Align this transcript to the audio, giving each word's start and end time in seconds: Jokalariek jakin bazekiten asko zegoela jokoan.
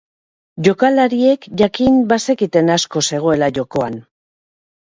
Jokalariek 0.67 1.45
jakin 1.63 2.01
bazekiten 2.13 2.73
asko 2.79 3.05
zegoela 3.13 3.53
jokoan. 3.61 4.05